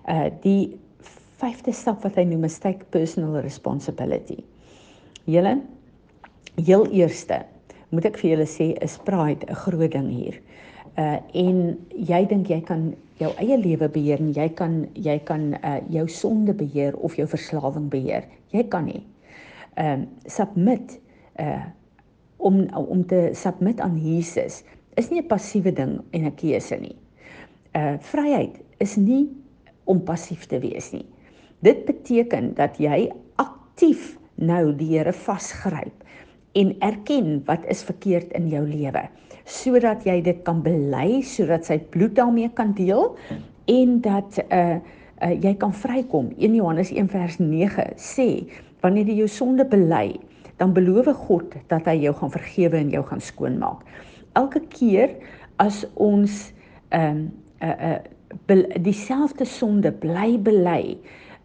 Uh 0.09 0.31
die 0.43 0.79
vyfde 1.41 1.73
stap 1.73 2.03
wat 2.03 2.15
hy 2.15 2.25
noem 2.25 2.45
is 2.45 2.59
take 2.59 2.85
personal 2.91 3.41
responsibility. 3.41 4.45
Julle 5.25 5.61
heel 6.57 6.87
eerste 6.91 7.45
moet 7.91 8.05
ek 8.05 8.19
vir 8.19 8.31
julle 8.31 8.47
sê 8.47 8.73
is 8.83 8.99
pride 9.05 9.47
'n 9.47 9.55
groot 9.55 9.93
ding 9.93 10.09
hier. 10.11 10.41
Uh 10.97 11.19
en 11.35 11.79
jy 11.97 12.27
dink 12.27 12.49
jy 12.49 12.61
kan 12.61 12.95
jou 13.19 13.33
eie 13.37 13.57
lewe 13.59 13.89
beheer 13.89 14.21
en 14.21 14.33
jy 14.33 14.49
kan 14.49 14.89
jy 14.95 15.19
kan 15.19 15.55
uh 15.63 15.81
jou 15.89 16.09
sonde 16.09 16.55
beheer 16.55 16.97
of 16.97 17.17
jou 17.17 17.27
verslawing 17.27 17.89
beheer. 17.91 18.25
Jy 18.51 18.65
kan 18.69 18.85
nie. 18.85 19.03
Ehm 19.77 20.01
uh, 20.01 20.07
submit 20.27 21.01
uh 21.39 21.65
om 22.41 22.65
om 22.75 23.05
te 23.07 23.29
submit 23.37 23.81
aan 23.81 23.99
Jesus 24.01 24.63
is 24.99 25.11
nie 25.11 25.21
'n 25.21 25.27
passiewe 25.27 25.73
ding 25.73 26.01
en 26.11 26.25
'n 26.27 26.35
keuse 26.35 26.77
nie. 26.77 26.97
Uh 27.77 27.95
vryheid 28.01 28.61
is 28.79 28.97
nie 28.97 29.29
om 29.85 30.03
passief 30.03 30.47
te 30.47 30.59
wees 30.59 30.93
nie. 30.93 31.07
Dit 31.61 31.85
beteken 31.85 32.55
dat 32.55 32.79
jy 32.79 33.11
aktief 33.37 34.19
nou 34.35 34.73
die 34.77 34.97
Here 34.97 35.13
vasgryp 35.13 36.05
en 36.53 36.75
erken 36.81 37.43
wat 37.47 37.67
is 37.69 37.83
verkeerd 37.83 38.33
in 38.33 38.49
jou 38.49 38.65
lewe 38.67 39.09
sodat 39.45 40.05
jy 40.05 40.21
dit 40.23 40.43
kan 40.47 40.63
bely 40.63 41.23
sodat 41.27 41.67
sy 41.67 41.79
bloed 41.79 42.15
daarmee 42.15 42.51
kan 42.55 42.73
deel 42.75 43.17
en 43.67 44.01
dat 44.01 44.39
uh, 44.51 44.79
uh 45.21 45.43
jy 45.43 45.55
kan 45.55 45.73
vrykom. 45.73 46.31
1 46.39 46.55
Johannes 46.55 46.91
1 46.91 47.09
vers 47.09 47.39
9 47.39 47.93
sê 47.97 48.47
wanneer 48.81 49.07
jy 49.07 49.17
jou 49.25 49.29
sonde 49.29 49.65
bely 49.69 50.17
dan 50.61 50.73
beloof 50.77 51.09
God 51.25 51.55
dat 51.73 51.89
hy 51.89 51.97
jou 52.05 52.13
gaan 52.15 52.31
vergewe 52.31 52.77
en 52.77 52.91
jou 52.93 53.05
gaan 53.09 53.23
skoonmaak. 53.25 53.85
Elke 54.37 54.61
keer 54.69 55.17
as 55.57 55.87
ons 55.95 56.53
ehm 56.89 57.17
um, 57.17 57.31
'n 57.61 57.67
uh, 57.67 57.99
'n 58.49 58.59
uh, 58.59 58.83
dieselfde 58.83 59.45
sonde 59.45 59.93
bly 59.93 60.39
bely, 60.41 60.99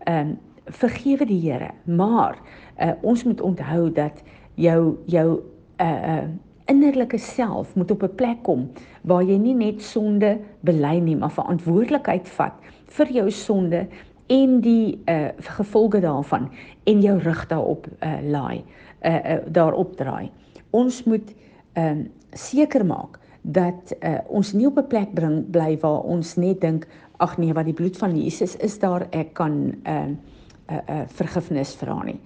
ehm 0.03 0.19
um, 0.19 0.37
vergewe 0.65 1.25
die 1.25 1.39
Here, 1.51 1.71
maar 1.83 2.37
uh, 2.81 2.91
ons 3.01 3.23
moet 3.23 3.41
onthou 3.41 3.91
dat 3.91 4.23
jou 4.55 4.97
jou 5.05 5.39
'n 5.77 5.83
uh, 5.83 6.15
uh, 6.15 6.27
innerlike 6.65 7.17
self 7.17 7.75
moet 7.75 7.91
op 7.91 8.03
'n 8.03 8.15
plek 8.15 8.43
kom 8.43 8.71
waar 9.01 9.23
jy 9.23 9.37
nie 9.37 9.53
net 9.53 9.81
sonde 9.81 10.37
bely 10.59 10.99
nie, 10.99 11.15
maar 11.15 11.31
verantwoordelikheid 11.31 12.29
vat 12.29 12.53
vir 12.85 13.11
jou 13.11 13.31
sonde 13.31 13.87
en 14.27 14.61
die 14.61 14.99
uh, 15.05 15.27
gevolge 15.37 15.99
daarvan 15.99 16.49
en 16.83 17.01
jou 17.01 17.19
rug 17.19 17.47
daarop 17.47 17.87
uh, 17.99 18.17
laai 18.23 18.63
uh, 19.05 19.15
uh, 19.15 19.39
daarop 19.47 19.95
draai. 19.95 20.31
Ons 20.69 21.03
moet 21.03 21.33
uh, 21.77 21.91
seker 22.33 22.85
maak 22.85 23.19
dat 23.41 23.93
uh, 24.01 24.17
ons 24.27 24.53
nie 24.53 24.65
op 24.67 24.77
'n 24.77 24.87
plek 24.87 25.13
bring 25.13 25.45
bly 25.51 25.77
waar 25.81 26.01
ons 26.01 26.35
net 26.35 26.61
dink 26.61 26.87
ag 27.17 27.37
nee 27.37 27.53
wat 27.53 27.65
die 27.65 27.73
bloed 27.73 27.97
van 27.97 28.17
Jesus 28.17 28.55
is 28.55 28.79
daar 28.79 29.07
ek 29.11 29.33
kan 29.33 29.75
ehm 29.83 30.09
uh, 30.09 30.15
'n 30.65 30.73
uh, 30.73 30.81
uh, 30.89 31.01
vergifnis 31.07 31.75
vra 31.75 32.03
nie. 32.03 32.19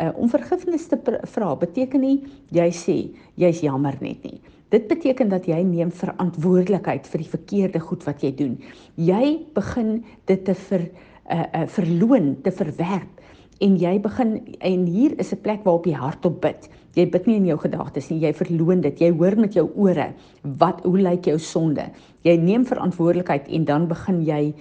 Uh, 0.00 0.10
om 0.18 0.28
vergifnis 0.28 0.88
te 0.88 0.98
vra 1.22 1.54
beteken 1.56 2.00
nie 2.00 2.24
jy 2.50 2.70
sê 2.70 2.96
jy's 3.34 3.60
jammer 3.60 3.94
net 4.00 4.22
nie. 4.24 4.40
Dit 4.68 4.88
beteken 4.88 5.28
dat 5.28 5.46
jy 5.46 5.62
neem 5.62 5.90
verantwoordelikheid 5.90 7.06
vir 7.06 7.18
die 7.22 7.30
verkeerde 7.30 7.80
goed 7.80 8.04
wat 8.04 8.22
jy 8.22 8.34
doen. 8.34 8.56
Jy 8.96 9.38
begin 9.54 10.04
dit 10.24 10.44
te 10.44 10.54
ver 10.54 10.88
uh, 11.30 11.44
uh, 11.54 11.66
verloon, 11.66 12.42
te 12.42 12.50
verwerp 12.50 13.22
en 13.64 13.76
jy 13.80 13.94
begin 14.04 14.34
en 14.60 14.86
hier 14.86 15.14
is 15.18 15.32
'n 15.32 15.40
plek 15.40 15.64
waarop 15.64 15.86
jy 15.86 15.94
hardop 15.96 16.40
bid. 16.40 16.68
Jy 16.94 17.10
bid 17.10 17.26
nie 17.26 17.36
in 17.36 17.46
jou 17.46 17.58
gedagtes 17.58 18.10
nie, 18.10 18.20
jy 18.20 18.32
verloon 18.32 18.80
dit. 18.80 19.00
Jy 19.00 19.10
hoor 19.10 19.36
met 19.36 19.54
jou 19.54 19.70
ore 19.74 20.12
wat 20.42 20.82
hoe 20.84 20.98
lyk 20.98 21.24
jou 21.24 21.38
sonde. 21.38 21.90
Jy 22.22 22.36
neem 22.36 22.66
verantwoordelikheid 22.66 23.48
en 23.48 23.64
dan 23.64 23.88
begin 23.88 24.24
jy 24.24 24.54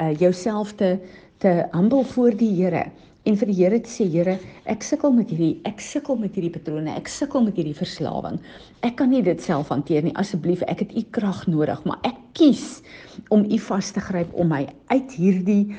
uh 0.00 0.12
jouself 0.18 0.72
te 0.76 0.98
te 1.38 1.66
humble 1.72 2.04
voor 2.04 2.36
die 2.36 2.50
Here 2.54 2.90
en 3.24 3.36
vir 3.36 3.46
die 3.46 3.54
Here 3.54 3.80
te 3.80 3.90
sê 3.90 4.06
Here, 4.10 4.38
ek 4.64 4.82
sukkel 4.82 5.12
met 5.12 5.30
hierdie 5.30 5.60
ek 5.64 5.80
sukkel 5.80 6.16
met 6.16 6.34
hierdie 6.34 6.52
patrone, 6.52 6.90
ek 6.96 7.08
sukkel 7.08 7.44
met 7.44 7.56
hierdie 7.56 7.76
verslawing. 7.76 8.40
Ek 8.82 8.96
kan 8.96 9.10
nie 9.10 9.22
dit 9.22 9.40
self 9.42 9.68
hanteer 9.68 10.02
nie. 10.02 10.14
Asseblief, 10.14 10.62
ek 10.62 10.80
het 10.80 10.96
u 10.96 11.04
krag 11.10 11.46
nodig, 11.46 11.84
maar 11.84 11.98
ek 12.02 12.16
kies 12.32 12.82
om 13.30 13.44
u 13.44 13.58
vas 13.58 13.92
te 13.92 14.00
gryp 14.00 14.34
om 14.34 14.48
my 14.48 14.66
uit 14.88 15.12
hierdie 15.12 15.76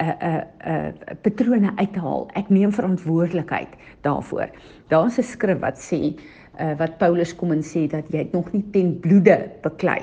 uh, 0.00 0.12
uh, 0.28 0.42
uh, 0.66 1.16
patrone 1.22 1.72
uit 1.76 1.92
te 1.92 2.00
haal. 2.00 2.28
Ek 2.34 2.48
neem 2.48 2.72
verantwoordelikheid 2.72 3.74
daarvoor. 4.06 4.48
Daar's 4.88 5.18
'n 5.18 5.22
skrif 5.22 5.60
wat 5.60 5.78
sê 5.78 6.16
uh, 6.60 6.74
wat 6.78 6.98
Paulus 6.98 7.34
kom 7.36 7.52
en 7.52 7.62
sê 7.62 7.86
dat 7.88 8.04
jy 8.08 8.28
nog 8.32 8.52
nie 8.52 8.64
ten 8.72 8.98
bloede 9.00 9.50
beklei 9.62 10.02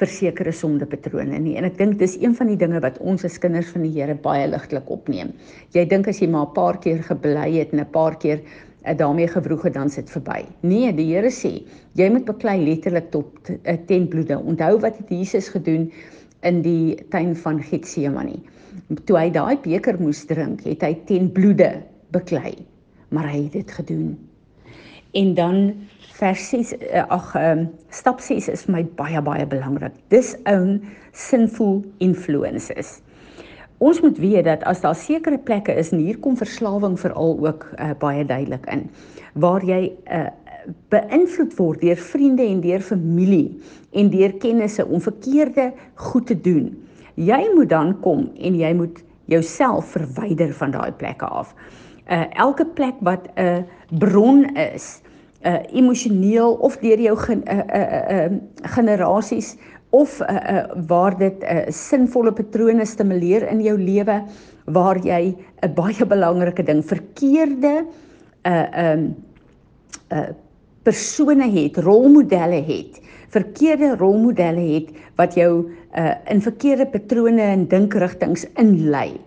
vir 0.00 0.06
sekere 0.08 0.52
sondepatrone 0.52 1.38
nie. 1.38 1.56
En 1.56 1.64
ek 1.64 1.76
dink 1.78 1.98
dis 1.98 2.16
een 2.20 2.34
van 2.34 2.46
die 2.46 2.56
dinge 2.56 2.80
wat 2.80 2.98
ons 2.98 3.24
as 3.24 3.38
kinders 3.38 3.68
van 3.74 3.82
die 3.82 3.92
Here 3.92 4.14
baie 4.14 4.46
ligtelik 4.48 4.88
opneem. 4.90 5.34
Jy 5.76 5.84
dink 5.88 6.08
as 6.08 6.20
jy 6.20 6.28
maar 6.28 6.48
'n 6.48 6.54
paar 6.54 6.78
keer 6.78 7.02
gebly 7.02 7.58
het 7.58 7.72
en 7.72 7.80
'n 7.80 7.90
paar 7.92 8.16
keer 8.16 8.40
uh, 8.40 8.96
daarmee 8.96 9.28
gewroeg 9.28 9.62
het 9.62 9.74
dan 9.74 9.90
sit 9.90 10.10
verby. 10.10 10.44
Nee, 10.62 10.92
die 10.92 11.14
Here 11.14 11.30
sê 11.30 11.62
jy 11.94 12.08
moet 12.10 12.24
beklei 12.24 12.58
letterlik 12.64 13.10
tot 13.10 13.50
uh, 13.50 13.76
ten 13.86 14.08
bloede. 14.08 14.38
Onthou 14.38 14.78
wat 14.80 14.96
het 14.96 15.08
Jesus 15.08 15.48
gedoen 15.48 15.92
in 16.42 16.62
die 16.62 16.96
tuin 17.10 17.36
van 17.36 17.62
Getsemane? 17.62 18.40
Toe 19.08 19.18
hy 19.18 19.28
daai 19.34 19.56
beker 19.62 19.98
moes 20.00 20.24
drink, 20.28 20.64
het 20.66 20.82
hy 20.86 20.94
ten 21.08 21.30
bloede 21.34 21.72
beklei, 22.14 22.54
maar 23.10 23.28
hy 23.30 23.44
het 23.44 23.58
dit 23.58 23.76
gedoen. 23.78 24.14
En 25.18 25.34
dan 25.34 25.60
vers 26.20 26.48
6 26.52 26.72
eh, 26.78 27.04
ag 27.08 27.34
um, 27.38 27.68
stap 27.90 28.20
6 28.20 28.48
is 28.52 28.66
vir 28.66 28.74
my 28.76 28.82
baie 28.98 29.22
baie 29.26 29.46
belangrik. 29.46 29.94
Dis 30.12 30.34
own 30.50 30.80
sinful 31.16 31.80
influences. 31.98 33.00
Ons 33.80 34.02
moet 34.04 34.18
weet 34.20 34.44
dat 34.44 34.62
as 34.68 34.82
daar 34.84 34.98
sekere 34.98 35.38
plekke 35.40 35.72
is 35.72 35.90
en 35.94 36.02
hier 36.04 36.18
kom 36.20 36.36
verslawing 36.36 36.98
veral 37.00 37.38
ook 37.40 37.64
uh, 37.78 37.94
baie 37.98 38.26
duidelik 38.28 38.66
in 38.68 38.84
waar 39.40 39.64
jy 39.64 39.86
uh, 40.12 40.28
beïnvloed 40.92 41.54
word 41.56 41.80
deur 41.80 41.96
vriende 41.96 42.44
en 42.44 42.60
deur 42.60 42.82
familie 42.84 43.60
en 43.96 44.10
deur 44.12 44.34
kennisse 44.42 44.84
om 44.84 45.00
verkeerde 45.00 45.70
goed 45.94 46.26
te 46.28 46.36
doen 46.36 46.74
Jy 47.20 47.40
moet 47.54 47.68
dan 47.68 47.92
kom 48.00 48.30
en 48.40 48.56
jy 48.56 48.72
moet 48.76 49.02
jouself 49.30 49.92
verwyder 49.94 50.54
van 50.56 50.72
daai 50.74 50.92
plekke 50.96 51.28
af. 51.28 51.52
Uh 52.10 52.24
elke 52.42 52.64
plek 52.66 52.96
wat 53.06 53.28
'n 53.36 53.44
uh, 53.44 53.62
bron 53.98 54.56
is, 54.56 55.02
uh 55.44 55.60
emosioneel 55.72 56.54
of 56.64 56.78
deur 56.80 57.00
jou 57.00 57.16
gen, 57.16 57.42
uh, 57.44 57.58
uh, 57.58 58.24
uh, 58.24 58.32
generasies 58.62 59.56
of 59.90 60.20
uh, 60.20 60.26
uh, 60.28 60.64
waar 60.86 61.18
dit 61.18 61.38
'n 61.42 61.56
uh, 61.56 61.64
sinvolle 61.68 62.32
patrone 62.32 62.84
stimuleer 62.84 63.48
in 63.48 63.60
jou 63.62 63.78
lewe 63.78 64.22
waar 64.64 64.98
jy 64.98 65.36
'n 65.62 65.74
baie 65.74 66.06
belangrike 66.06 66.62
ding 66.62 66.84
verkeerde 66.84 67.84
uh, 68.46 68.92
um, 68.92 69.14
uh, 70.12 70.30
persone 70.82 71.50
het, 71.50 71.76
rolmodelle 71.76 72.62
het, 72.64 73.00
verkeerde 73.30 73.96
rolmodelle 73.96 74.64
het 74.74 74.90
wat 75.18 75.34
jou 75.38 75.52
uh, 75.70 76.14
in 76.30 76.42
verkeerde 76.42 76.86
patrone 76.86 77.42
en 77.42 77.68
dinkrigtinge 77.68 78.48
inlei. 78.62 79.20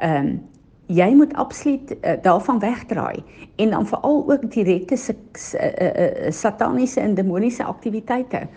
Ehm 0.00 0.26
um, 0.26 0.38
jy 0.90 1.06
moet 1.14 1.30
absoluut 1.38 1.92
uh, 1.94 2.16
daarvan 2.22 2.58
wegdraai 2.58 3.22
en 3.62 3.70
dan 3.70 3.86
veral 3.86 4.24
ook 4.26 4.48
direkte 4.50 4.96
uh, 4.98 5.14
uh, 5.60 5.86
uh, 5.86 6.30
sataniese 6.34 7.00
en 7.00 7.14
demoniese 7.14 7.64
aktiwiteite. 7.64 8.48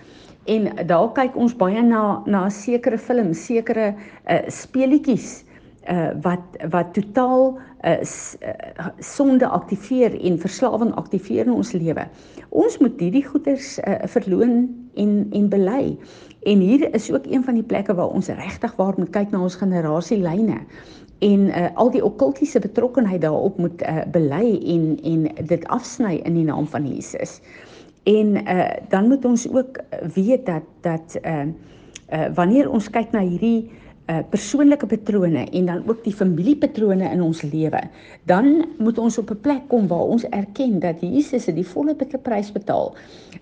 En 0.43 0.71
daar 0.87 1.11
kyk 1.13 1.35
ons 1.37 1.53
baie 1.55 1.81
na 1.85 2.23
na 2.25 2.49
sekere 2.49 2.97
films, 2.97 3.45
sekere 3.45 3.93
uh, 3.93 4.39
speletjies 4.47 5.43
uh, 5.87 6.09
wat 6.21 6.57
wat 6.73 6.93
totaal 6.93 7.59
uh, 7.85 8.01
sonde 8.99 9.47
aktiveer 9.47 10.17
en 10.19 10.39
verslawing 10.39 10.95
aktiveer 10.95 11.45
in 11.45 11.53
ons 11.53 11.71
lewe. 11.71 12.07
Ons 12.49 12.77
moet 12.81 12.99
hierdie 12.99 13.25
goeders 13.27 13.77
uh, 13.79 14.01
verloon 14.09 14.82
en 14.95 15.27
en 15.31 15.49
bely. 15.49 15.97
En 16.43 16.59
hier 16.59 16.93
is 16.93 17.11
ook 17.11 17.25
een 17.29 17.43
van 17.43 17.53
die 17.53 17.63
plekke 17.63 17.93
waar 17.95 18.09
ons 18.09 18.27
regtig 18.27 18.75
waar 18.75 18.93
moet 18.97 19.09
kyk 19.09 19.31
na 19.31 19.41
ons 19.41 19.55
generasielyne 19.55 20.59
en 21.23 21.39
uh, 21.47 21.67
al 21.79 21.91
die 21.91 22.03
okkultiese 22.03 22.59
betrokkenheid 22.59 23.21
daarop 23.21 23.57
moet 23.57 23.81
uh, 23.81 24.03
bely 24.11 24.57
en 24.75 24.97
en 25.03 25.27
dit 25.47 25.67
afsny 25.71 26.19
in 26.23 26.35
die 26.39 26.47
naam 26.47 26.67
van 26.67 26.87
Jesus. 26.87 27.39
En 28.03 28.35
uh, 28.35 28.69
dan 28.89 29.07
moet 29.07 29.25
ons 29.25 29.47
ook 29.51 29.79
weet 30.13 30.45
dat 30.45 30.63
dat 30.81 31.17
uh, 31.21 31.45
uh, 31.45 32.25
wanneer 32.35 32.69
ons 32.69 32.89
kyk 32.89 33.11
na 33.15 33.23
hierdie 33.23 33.71
uh, 34.11 34.19
persoonlike 34.29 34.85
patrone 34.85 35.45
en 35.51 35.65
dan 35.65 35.83
ook 35.87 36.03
die 36.03 36.13
familiepatrone 36.13 37.07
in 37.09 37.21
ons 37.23 37.41
lewe, 37.41 37.79
dan 38.29 38.65
moet 38.77 38.97
ons 38.99 39.17
op 39.17 39.31
'n 39.31 39.39
plek 39.41 39.67
kom 39.67 39.87
waar 39.87 40.07
ons 40.15 40.25
erken 40.29 40.79
dat 40.79 41.01
Jesus 41.01 41.45
het 41.45 41.55
die 41.55 41.67
volle 41.67 41.95
prys 41.95 42.51
betaal. 42.51 42.95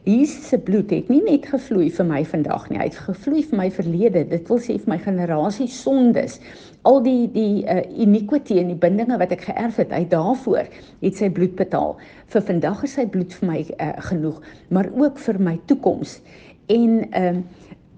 Jesus 0.03 0.48
se 0.48 0.58
bloed 0.58 0.89
het 0.89 1.10
nie 1.10 1.22
net 1.24 1.46
gevloei 1.46 1.91
vir 1.91 2.06
my 2.06 2.25
vandag 2.25 2.70
nie, 2.70 2.77
hy 2.77 2.84
het 2.84 2.96
gevloei 2.96 3.44
vir 3.44 3.58
my 3.58 3.72
verlede. 3.72 4.24
Dit 4.30 4.48
wil 4.48 4.58
sê 4.58 4.77
vir 4.77 4.89
my 4.89 4.98
generasie 4.98 5.68
sondes. 5.68 6.39
Al 6.82 7.01
die 7.03 7.30
die 7.32 7.65
uh, 7.65 7.82
iniquity 8.01 8.58
en 8.58 8.68
die 8.68 8.75
bindinge 8.75 9.18
wat 9.18 9.32
ek 9.32 9.41
geërf 9.41 9.75
het, 9.75 9.91
hy 9.91 10.06
daarvoor 10.10 10.65
het 11.01 11.15
sy 11.15 11.30
bloed 11.30 11.56
betaal. 11.56 11.98
Vir 12.27 12.41
vandag 12.41 12.84
is 12.84 12.94
sy 12.94 13.06
bloed 13.06 13.34
vir 13.34 13.48
my 13.48 13.65
uh, 13.80 13.94
genoeg, 14.10 14.41
maar 14.70 14.89
ook 14.94 15.18
vir 15.20 15.39
my 15.39 15.60
toekoms. 15.65 16.22
En 16.68 17.12
ehm 17.12 17.36
uh, 17.36 17.44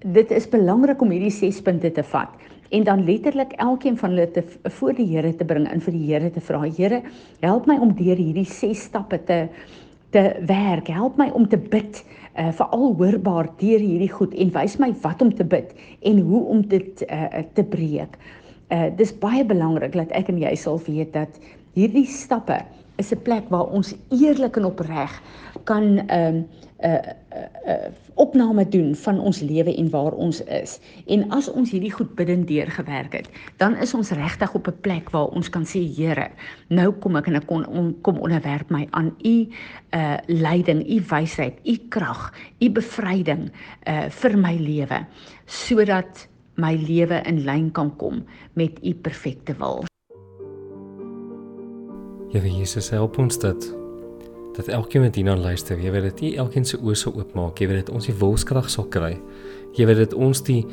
dit 0.03 0.31
is 0.31 0.49
belangrik 0.51 1.01
om 1.01 1.13
hierdie 1.15 1.31
6 1.31 1.61
punte 1.63 1.91
te 1.91 2.03
vat 2.03 2.42
en 2.73 2.83
dan 2.83 3.05
letterlik 3.05 3.53
elkeen 3.61 3.97
van 3.97 4.15
hulle 4.15 4.31
te 4.31 4.43
voor 4.63 4.95
die 4.97 5.05
Here 5.11 5.35
te 5.37 5.45
bring 5.45 5.67
en 5.69 5.81
vir 5.81 5.93
die 5.93 6.05
Here 6.09 6.31
te 6.33 6.41
vra 6.41 6.63
Here 6.65 7.01
help 7.43 7.67
my 7.69 7.77
om 7.77 7.93
deur 7.97 8.17
hierdie 8.17 8.47
6 8.49 8.87
stappe 8.89 9.19
te 9.27 9.47
te 10.13 10.21
werk. 10.45 10.91
Help 10.93 11.17
my 11.17 11.31
om 11.33 11.47
te 11.49 11.57
bid 11.57 12.03
uh, 12.37 12.51
veral 12.53 12.93
hoorbaar 12.99 13.49
deur 13.57 13.81
hierdie 13.81 14.11
goed 14.11 14.35
en 14.37 14.51
wys 14.53 14.77
my 14.81 14.91
wat 15.01 15.21
om 15.25 15.33
te 15.33 15.45
bid 15.45 15.73
en 16.05 16.21
hoe 16.27 16.43
om 16.53 16.61
dit 16.69 17.03
uh, 17.07 17.41
te 17.57 17.65
breek. 17.65 18.17
Uh, 18.69 18.91
dis 18.97 19.13
baie 19.21 19.41
belangrik 19.45 19.97
dat 19.97 20.13
ek 20.17 20.29
en 20.29 20.41
jy 20.41 20.53
sal 20.59 20.77
weet 20.85 21.13
dat 21.17 21.41
hierdie 21.73 22.05
stappe 22.09 22.59
is 23.01 23.09
'n 23.13 23.21
plek 23.25 23.49
waar 23.49 23.73
ons 23.73 23.95
eerlik 24.13 24.57
en 24.57 24.69
opreg 24.69 25.13
kan 25.65 25.97
um, 26.13 26.45
'n 26.83 26.89
uh, 26.89 26.99
'n 26.99 27.69
uh, 27.69 27.73
uh, 27.73 27.91
opname 28.13 28.67
doen 28.67 28.95
van 28.95 29.19
ons 29.19 29.39
lewe 29.39 29.75
en 29.75 29.89
waar 29.89 30.11
ons 30.11 30.43
is. 30.43 30.79
En 31.07 31.29
as 31.31 31.51
ons 31.51 31.71
hierdie 31.71 31.91
goed 31.91 32.15
bidend 32.15 32.47
deurgewerk 32.47 33.13
het, 33.13 33.29
dan 33.57 33.75
is 33.75 33.93
ons 33.93 34.11
regtig 34.11 34.53
op 34.53 34.67
'n 34.67 34.81
plek 34.81 35.09
waar 35.09 35.27
ons 35.27 35.49
kan 35.49 35.65
sê 35.65 35.79
Here, 35.95 36.29
nou 36.67 36.91
kom 36.91 37.15
ek 37.15 37.27
en 37.27 37.35
ek 37.35 37.47
kon 37.47 37.65
on, 37.67 37.95
kom 38.01 38.17
onderwerp 38.17 38.69
my 38.69 38.87
aan 38.89 39.15
u 39.23 39.47
uh 39.91 40.17
leiding, 40.27 40.89
u 40.89 41.03
wysheid, 41.09 41.53
u 41.63 41.77
krag, 41.89 42.33
u 42.59 42.69
bevryding 42.69 43.51
uh 43.87 44.09
vir 44.09 44.37
my 44.37 44.57
lewe 44.57 45.05
sodat 45.45 46.27
my 46.55 46.75
lewe 46.75 47.21
in 47.25 47.43
lyn 47.43 47.71
kan 47.71 47.95
kom 47.95 48.23
met 48.53 48.79
u 48.83 48.93
perfekte 48.93 49.55
wil. 49.57 49.83
Here 52.31 52.49
Jesus, 52.49 52.89
help 52.89 53.17
ons 53.17 53.39
dat 53.39 53.82
dat 54.57 54.67
elkeen 54.67 55.01
wat 55.01 55.15
hierna 55.15 55.35
luister, 55.35 55.77
jy 55.79 55.91
weet 55.91 56.09
dit 56.11 56.21
nie 56.21 56.31
elkeen 56.41 56.65
se 56.65 56.77
oë 56.77 56.95
sal 56.97 57.13
oopmaak, 57.17 57.59
jy 57.59 57.67
weet 57.71 57.85
dit 57.85 57.93
ons 57.95 58.07
die 58.09 58.15
wilskrag 58.19 58.69
sal 58.69 58.85
kry. 58.93 59.15
Jy 59.73 59.87
weet 59.89 60.03
dit 60.05 60.13
ons 60.13 60.43
die 60.45 60.63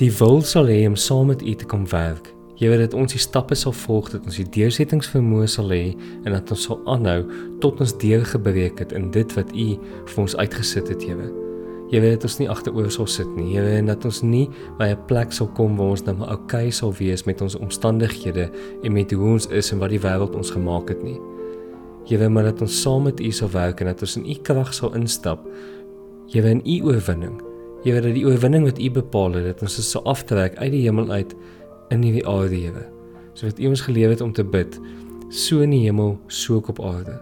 die 0.00 0.10
wil 0.18 0.40
sal 0.42 0.68
hê 0.68 0.82
om 0.88 0.96
saam 0.98 1.30
met 1.30 1.42
U 1.42 1.54
te 1.54 1.66
kom 1.68 1.86
werk. 1.92 2.32
Jy 2.60 2.68
weet 2.68 2.82
dit 2.84 2.96
ons 2.98 3.12
die 3.12 3.20
stappe 3.22 3.56
sal 3.56 3.72
volg 3.72 4.10
dat 4.12 4.26
ons 4.28 4.36
die 4.36 4.48
deursettingsvermoë 4.56 5.46
sal 5.48 5.70
hê 5.72 5.94
en 6.26 6.34
dat 6.34 6.50
ons 6.52 6.66
sal 6.68 6.80
aanhou 6.92 7.22
tot 7.62 7.80
ons 7.80 7.94
deurgebreek 8.02 8.82
het 8.84 8.92
in 8.96 9.08
dit 9.14 9.36
wat 9.38 9.54
U 9.54 9.68
vir 10.10 10.20
ons 10.24 10.36
uitgesit 10.36 10.92
het, 10.92 11.06
Here. 11.08 11.30
Jy 11.90 11.98
weet 12.04 12.20
dit 12.20 12.26
ons 12.28 12.36
nie 12.38 12.50
agteroor 12.52 12.90
sal 12.94 13.08
sit 13.10 13.30
nie. 13.34 13.48
Jy 13.56 13.64
weet 13.64 13.88
dat 13.88 14.04
ons 14.06 14.22
nie 14.22 14.46
by 14.78 14.92
'n 14.92 15.06
plek 15.08 15.32
sal 15.32 15.48
kom 15.56 15.76
waar 15.76 15.96
ons 15.96 16.04
net 16.06 16.18
maar 16.18 16.36
oukei 16.36 16.70
sal 16.70 16.92
wees 16.92 17.26
met 17.26 17.40
ons 17.42 17.56
omstandighede 17.56 18.50
en 18.84 18.92
met 18.92 19.10
hoe 19.10 19.32
ons 19.32 19.46
is 19.46 19.72
en 19.72 19.78
wat 19.78 19.90
die 19.90 19.98
wêreld 19.98 20.36
ons 20.36 20.50
gemaak 20.50 20.88
het 20.88 21.02
nie. 21.02 21.18
Weet 22.10 22.28
maar 22.28 22.48
dat 22.50 22.60
ons 22.60 22.80
saam 22.82 23.04
met 23.06 23.20
U 23.20 23.30
sal 23.30 23.50
werk 23.50 23.80
en 23.80 23.86
dat 23.86 24.00
ons 24.02 24.16
in 24.18 24.26
U 24.26 24.34
krag 24.42 24.74
sal 24.74 24.94
instap. 24.98 25.44
Weet 26.32 26.44
in 26.44 26.62
U 26.64 26.90
oorwinning. 26.90 27.38
Weet 27.84 28.02
dat 28.02 28.14
die 28.14 28.26
oorwinning 28.26 28.66
wat 28.66 28.80
U 28.82 28.90
bepaal 28.90 29.38
het, 29.38 29.44
dat 29.44 29.62
ons 29.62 29.76
dit 29.78 29.86
sal 29.86 30.04
aftrek 30.10 30.58
uit 30.58 30.72
die 30.72 30.82
hemel 30.88 31.10
uit 31.10 31.36
in 31.94 32.02
hierdie 32.02 32.26
aarde, 32.26 32.58
Here. 32.58 32.84
So 33.34 33.46
wat 33.46 33.62
U 33.62 33.70
ons 33.70 33.84
gelewe 33.86 34.16
het 34.16 34.20
om 34.20 34.32
te 34.32 34.44
bid, 34.44 34.78
so 35.30 35.62
in 35.62 35.70
die 35.70 35.84
hemel, 35.86 36.18
so 36.26 36.58
ook 36.58 36.68
op 36.74 36.82
aarde. 36.84 37.20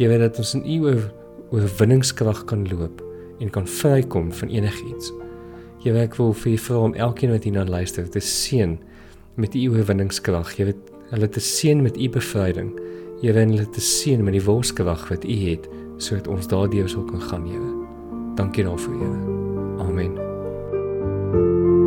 Weet 0.00 0.20
dat 0.20 0.40
ons 0.40 0.54
in 0.54 0.64
U 0.64 0.96
oorwinningskrag 1.50 2.44
kan 2.44 2.66
loop 2.68 3.04
en 3.38 3.50
kan 3.50 3.68
vrykom 3.68 4.32
van 4.32 4.48
enigiets. 4.48 5.12
Weet 5.84 5.96
ek 6.00 6.16
wil 6.18 6.32
vir 6.34 6.52
u 6.52 6.58
vra 6.58 6.78
om 6.88 6.94
elkeen 6.98 7.30
wat 7.30 7.44
hierna 7.46 7.62
luister 7.68 8.08
te 8.10 8.20
seën 8.20 8.72
met 9.38 9.54
u 9.54 9.68
oorwinningskrag. 9.70 10.56
Weet 10.58 10.90
hulle 11.12 11.28
te 11.30 11.40
seën 11.40 11.82
met 11.82 11.98
u 12.00 12.08
bevryding. 12.10 12.72
Jy 13.24 13.32
weet 13.32 13.48
hulle 13.48 13.68
te 13.72 13.80
seën 13.80 14.20
met 14.24 14.36
die 14.36 14.44
worskrag 14.44 15.06
wat 15.08 15.24
u 15.24 15.36
het 15.46 15.68
sodat 15.96 16.28
ons 16.28 16.48
daardeur 16.52 16.88
sal 16.92 17.06
kan 17.08 17.22
gaan, 17.30 17.46
Here. 17.48 17.72
Dankie 18.36 18.64
daarvoor, 18.64 18.98
Here. 19.00 19.20
Amen. 19.86 20.12
thank 21.32 21.34
you 21.34 21.85